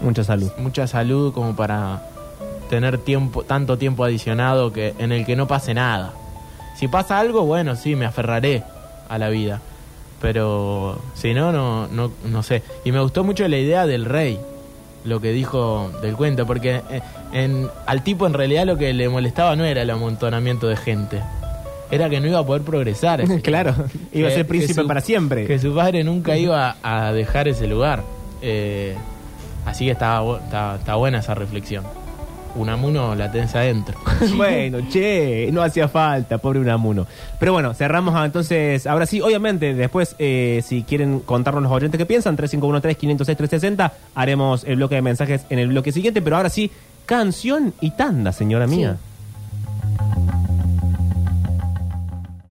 Mucha 0.00 0.24
salud. 0.24 0.50
mucha 0.56 0.86
salud 0.86 1.34
como 1.34 1.54
para 1.54 2.02
tener 2.70 2.96
tiempo 2.98 3.42
tanto 3.42 3.76
tiempo 3.76 4.04
adicionado 4.04 4.72
que 4.72 4.94
en 4.98 5.12
el 5.12 5.26
que 5.26 5.36
no 5.36 5.46
pase 5.46 5.74
nada. 5.74 6.12
Si 6.76 6.88
pasa 6.88 7.18
algo, 7.18 7.44
bueno, 7.44 7.76
sí, 7.76 7.96
me 7.96 8.06
aferraré 8.06 8.62
a 9.08 9.18
la 9.18 9.28
vida. 9.28 9.60
Pero 10.20 11.00
si 11.14 11.32
no, 11.34 11.50
no, 11.52 11.86
no, 11.88 12.12
no 12.24 12.42
sé. 12.42 12.62
Y 12.84 12.92
me 12.92 13.00
gustó 13.00 13.24
mucho 13.24 13.46
la 13.48 13.56
idea 13.56 13.86
del 13.86 14.04
rey, 14.04 14.38
lo 15.04 15.20
que 15.20 15.32
dijo 15.32 15.90
del 16.02 16.14
cuento, 16.16 16.46
porque 16.46 16.82
eh, 16.90 17.00
en, 17.32 17.68
al 17.86 18.02
tipo 18.04 18.26
en 18.26 18.34
realidad 18.34 18.66
lo 18.66 18.76
que 18.76 18.92
le 18.92 19.08
molestaba 19.08 19.56
no 19.56 19.64
era 19.64 19.80
el 19.82 19.88
amontonamiento 19.90 20.68
de 20.68 20.76
gente, 20.76 21.22
era 21.90 22.10
que 22.10 22.20
no 22.20 22.26
iba 22.28 22.38
a 22.38 22.44
poder 22.46 22.62
progresar. 22.62 23.22
claro, 23.42 23.74
iba 24.12 24.28
a 24.28 24.30
ser 24.30 24.42
que 24.42 24.48
príncipe 24.48 24.82
su- 24.82 24.86
para 24.86 25.00
siempre. 25.00 25.46
Que 25.46 25.58
su 25.58 25.74
padre 25.74 26.04
nunca 26.04 26.36
iba 26.36 26.76
a 26.82 27.12
dejar 27.12 27.48
ese 27.48 27.66
lugar. 27.66 28.02
Eh, 28.42 28.94
así 29.64 29.86
que 29.86 29.92
estaba, 29.92 30.38
estaba, 30.38 30.76
estaba 30.76 30.96
buena 30.98 31.18
esa 31.20 31.34
reflexión. 31.34 31.84
Unamuno 32.54 33.14
la 33.14 33.30
tenés 33.30 33.54
adentro. 33.54 33.98
bueno, 34.36 34.78
che, 34.90 35.50
no 35.52 35.62
hacía 35.62 35.88
falta, 35.88 36.38
pobre 36.38 36.60
Unamuno. 36.60 37.06
Pero 37.38 37.52
bueno, 37.52 37.74
cerramos 37.74 38.14
ah, 38.14 38.24
entonces. 38.24 38.86
Ahora 38.86 39.06
sí, 39.06 39.20
obviamente, 39.20 39.74
después, 39.74 40.16
eh, 40.18 40.62
si 40.66 40.82
quieren 40.82 41.20
contarnos 41.20 41.62
los 41.62 41.72
oyentes 41.72 41.98
que 41.98 42.06
piensan, 42.06 42.36
3513-506-360, 42.36 43.92
haremos 44.14 44.64
el 44.64 44.76
bloque 44.76 44.96
de 44.96 45.02
mensajes 45.02 45.46
en 45.50 45.58
el 45.58 45.68
bloque 45.68 45.92
siguiente. 45.92 46.22
Pero 46.22 46.36
ahora 46.36 46.50
sí, 46.50 46.70
canción 47.06 47.74
y 47.80 47.92
tanda, 47.92 48.32
señora 48.32 48.66
mía. 48.66 48.96
Sí. 49.00 49.09